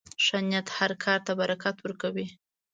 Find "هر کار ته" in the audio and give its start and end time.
0.77-1.31